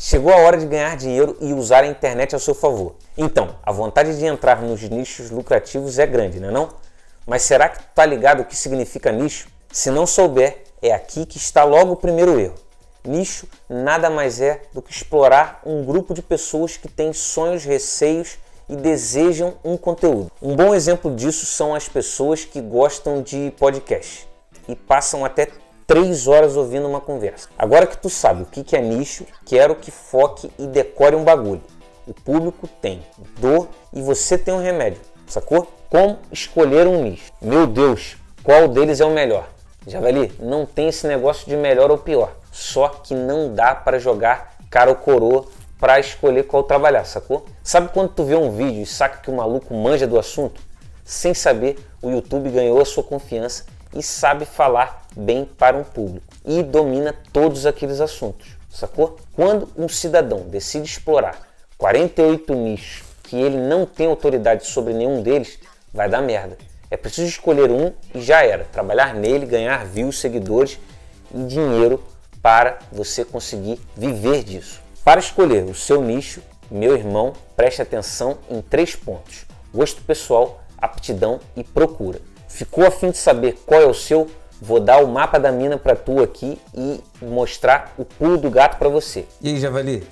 [0.00, 2.94] Chegou a hora de ganhar dinheiro e usar a internet a seu favor.
[3.16, 6.68] Então, a vontade de entrar nos nichos lucrativos é grande, não é não?
[7.26, 9.48] Mas será que tu tá ligado o que significa nicho?
[9.72, 12.54] Se não souber, é aqui que está logo o primeiro erro.
[13.04, 18.38] Nicho nada mais é do que explorar um grupo de pessoas que têm sonhos, receios
[18.68, 20.30] e desejam um conteúdo.
[20.40, 24.28] Um bom exemplo disso são as pessoas que gostam de podcast
[24.68, 25.48] e passam até
[25.88, 27.48] três horas ouvindo uma conversa.
[27.58, 31.62] Agora que tu sabe o que é nicho, quero que foque e decore um bagulho.
[32.06, 33.02] O público tem
[33.40, 35.66] dor e você tem um remédio, sacou?
[35.88, 37.32] Como escolher um nicho?
[37.40, 39.48] Meu Deus, qual deles é o melhor?
[39.86, 42.34] Javali, não tem esse negócio de melhor ou pior.
[42.52, 45.46] Só que não dá para jogar cara ou coroa
[45.80, 47.46] para escolher qual trabalhar, sacou?
[47.62, 50.60] Sabe quando tu vê um vídeo e saca que o maluco manja do assunto?
[51.02, 56.26] Sem saber, o YouTube ganhou a sua confiança e sabe falar bem para um público
[56.44, 59.18] e domina todos aqueles assuntos, sacou?
[59.34, 65.58] Quando um cidadão decide explorar 48 nichos que ele não tem autoridade sobre nenhum deles,
[65.92, 66.56] vai dar merda.
[66.90, 68.64] É preciso escolher um e já era.
[68.64, 70.78] Trabalhar nele, ganhar views, seguidores
[71.34, 72.02] e dinheiro
[72.40, 74.80] para você conseguir viver disso.
[75.04, 81.40] Para escolher o seu nicho, meu irmão, preste atenção em três pontos: gosto pessoal, aptidão
[81.54, 82.20] e procura.
[82.48, 84.26] Ficou a fim de saber qual é o seu?
[84.60, 88.76] Vou dar o mapa da mina para tu aqui e mostrar o pulo do gato
[88.76, 89.26] para você.
[89.40, 90.06] E aí, Javali?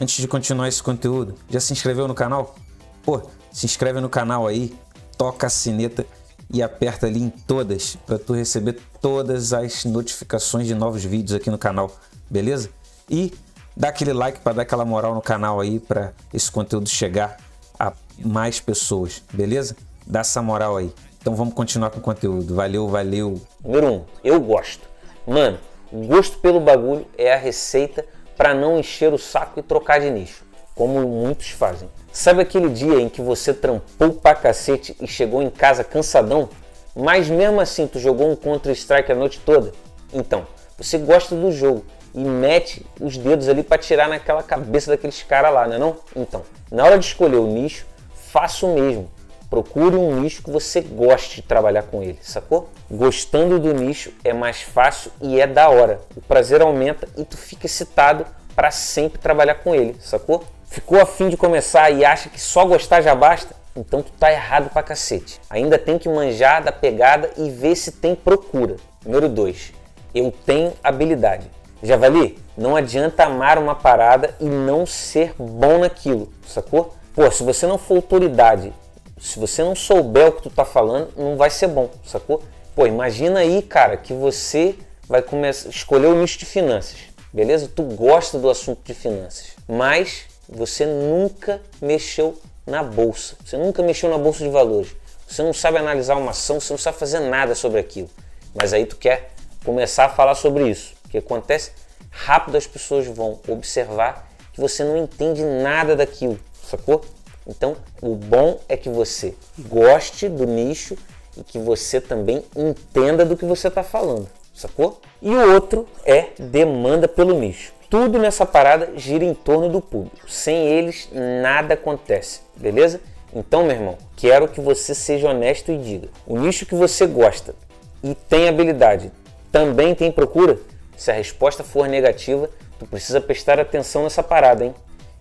[0.00, 2.54] Antes de continuar esse conteúdo, já se inscreveu no canal?
[3.02, 4.76] Pô, se inscreve no canal aí,
[5.16, 6.06] toca a sineta
[6.52, 11.50] e aperta ali em todas para tu receber todas as notificações de novos vídeos aqui
[11.50, 11.90] no canal,
[12.30, 12.70] beleza?
[13.08, 13.34] E
[13.76, 17.36] dá aquele like para dar aquela moral no canal aí para esse conteúdo chegar
[17.78, 17.92] a
[18.24, 19.76] mais pessoas, beleza?
[20.06, 20.92] Dá essa moral aí.
[21.28, 22.54] Então vamos continuar com o conteúdo.
[22.54, 23.38] Valeu, valeu.
[23.62, 24.88] Número 1, um, eu gosto.
[25.26, 25.58] Mano,
[25.92, 28.02] gosto pelo bagulho é a receita
[28.34, 30.42] para não encher o saco e trocar de nicho,
[30.74, 31.86] como muitos fazem.
[32.10, 36.48] Sabe aquele dia em que você trampou pra cacete e chegou em casa cansadão,
[36.96, 39.72] mas mesmo assim tu jogou um Counter-Strike a noite toda?
[40.14, 40.46] Então,
[40.78, 45.52] você gosta do jogo e mete os dedos ali para tirar naquela cabeça daqueles caras
[45.52, 45.96] lá, não é não?
[46.16, 46.42] Então,
[46.72, 49.10] na hora de escolher o nicho, faça o mesmo.
[49.50, 52.68] Procure um nicho que você goste de trabalhar com ele, sacou?
[52.90, 56.00] Gostando do nicho é mais fácil e é da hora.
[56.14, 60.44] O prazer aumenta e tu fica excitado para sempre trabalhar com ele, sacou?
[60.66, 63.56] Ficou afim de começar e acha que só gostar já basta?
[63.74, 65.40] Então tu tá errado pra cacete.
[65.48, 68.76] Ainda tem que manjar da pegada e ver se tem procura.
[69.02, 69.72] Número 2.
[70.14, 71.50] Eu tenho habilidade.
[71.82, 76.94] Javali, não adianta amar uma parada e não ser bom naquilo, sacou?
[77.14, 78.74] Pô, se você não for autoridade
[79.20, 82.42] se você não souber o que tu tá falando, não vai ser bom, sacou?
[82.74, 84.76] Pô, imagina aí, cara, que você
[85.08, 86.96] vai começar escolher o nicho de finanças,
[87.32, 87.70] beleza?
[87.74, 94.10] Tu gosta do assunto de finanças, mas você nunca mexeu na bolsa, você nunca mexeu
[94.10, 94.94] na bolsa de valores,
[95.26, 98.08] você não sabe analisar uma ação, você não sabe fazer nada sobre aquilo,
[98.54, 99.30] mas aí tu quer
[99.64, 100.94] começar a falar sobre isso.
[101.04, 101.72] O que acontece?
[102.10, 107.04] Rápido as pessoas vão observar que você não entende nada daquilo, sacou?
[107.48, 110.96] Então, o bom é que você goste do nicho
[111.36, 115.00] e que você também entenda do que você está falando, sacou?
[115.22, 117.72] E o outro é demanda pelo nicho.
[117.88, 120.30] Tudo nessa parada gira em torno do público.
[120.30, 123.00] Sem eles, nada acontece, beleza?
[123.34, 127.54] Então, meu irmão, quero que você seja honesto e diga: o nicho que você gosta
[128.02, 129.10] e tem habilidade
[129.50, 130.58] também tem procura?
[130.96, 134.74] Se a resposta for negativa, tu precisa prestar atenção nessa parada, hein?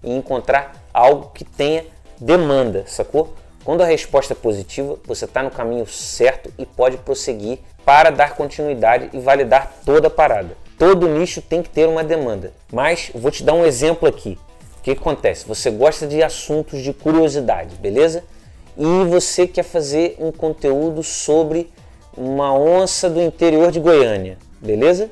[0.03, 1.85] E encontrar algo que tenha
[2.19, 3.33] demanda, sacou?
[3.63, 8.35] Quando a resposta é positiva, você está no caminho certo e pode prosseguir para dar
[8.35, 10.55] continuidade e validar toda a parada.
[10.77, 12.53] Todo nicho tem que ter uma demanda.
[12.71, 14.37] Mas vou te dar um exemplo aqui.
[14.79, 15.45] O que acontece?
[15.47, 18.23] Você gosta de assuntos de curiosidade, beleza?
[18.77, 21.69] E você quer fazer um conteúdo sobre
[22.15, 25.09] uma onça do interior de Goiânia, beleza?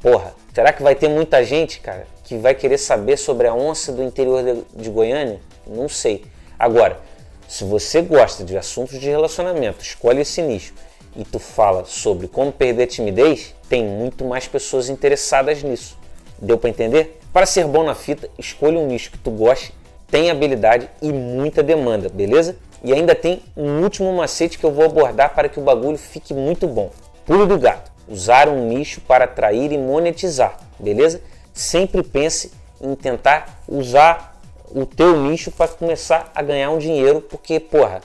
[0.00, 3.92] Porra, será que vai ter muita gente, cara, que vai querer saber sobre a onça
[3.92, 5.40] do interior de Goiânia?
[5.66, 6.24] Não sei.
[6.58, 6.98] Agora,
[7.46, 10.74] se você gosta de assuntos de relacionamento, escolhe esse nicho
[11.16, 15.96] e tu fala sobre como perder a timidez, tem muito mais pessoas interessadas nisso.
[16.40, 17.20] Deu para entender?
[17.32, 19.72] Para ser bom na fita, escolha um nicho que tu goste,
[20.10, 22.56] tem habilidade e muita demanda, beleza?
[22.82, 26.34] E ainda tem um último macete que eu vou abordar para que o bagulho fique
[26.34, 26.90] muito bom.
[27.24, 27.90] Pulo do gato.
[28.08, 31.20] Usar um nicho para atrair e monetizar, beleza?
[31.52, 34.27] Sempre pense em tentar usar
[34.72, 38.00] o teu nicho para começar a ganhar um dinheiro, porque, porra,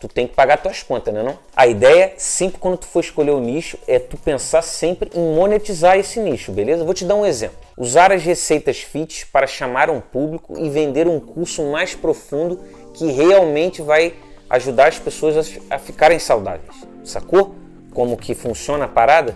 [0.00, 1.38] tu tem que pagar tuas contas, né não?
[1.56, 5.98] A ideia, sempre quando tu for escolher o nicho, é tu pensar sempre em monetizar
[5.98, 6.84] esse nicho, beleza?
[6.84, 7.56] Vou te dar um exemplo.
[7.76, 12.60] Usar as receitas FIT para chamar um público e vender um curso mais profundo
[12.92, 14.14] que realmente vai
[14.50, 16.74] ajudar as pessoas a, ficarem saudáveis.
[17.02, 17.54] Sacou?
[17.92, 19.34] Como que funciona a parada?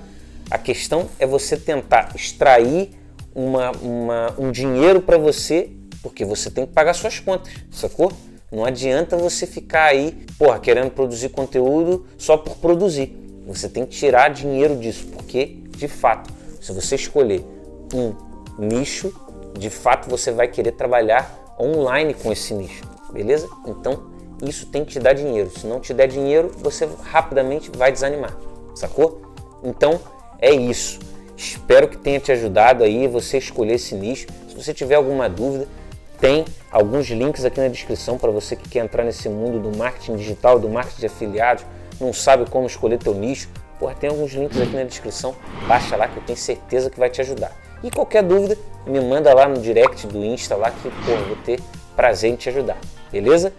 [0.51, 2.91] A questão é você tentar extrair
[3.35, 5.71] uma, uma, um dinheiro para você,
[6.03, 8.13] porque você tem que pagar suas contas, sacou?
[8.51, 13.15] Não adianta você ficar aí, porra, querendo produzir conteúdo só por produzir.
[13.47, 17.45] Você tem que tirar dinheiro disso, porque, de fato, se você escolher
[17.93, 18.15] um
[18.59, 19.13] nicho,
[19.59, 23.49] de fato você vai querer trabalhar online com esse nicho, beleza?
[23.67, 24.11] Então,
[24.43, 25.51] isso tem que te dar dinheiro.
[25.51, 28.37] Se não te der dinheiro, você rapidamente vai desanimar,
[28.75, 29.23] sacou?
[29.63, 30.01] Então,
[30.39, 31.01] é isso.
[31.37, 34.27] Espero que tenha te ajudado aí você escolher esse nicho.
[34.49, 35.69] Se você tiver alguma dúvida,
[36.21, 40.17] tem alguns links aqui na descrição para você que quer entrar nesse mundo do marketing
[40.17, 41.65] digital, do marketing de afiliados,
[42.01, 43.49] não sabe como escolher teu nicho.
[43.79, 45.37] Porra, tem alguns links aqui na descrição,
[45.69, 47.57] baixa lá que eu tenho certeza que vai te ajudar.
[47.83, 51.61] E qualquer dúvida, me manda lá no direct do Insta lá que, porra, vou ter
[51.95, 52.79] prazer em te ajudar.
[53.13, 53.53] Beleza?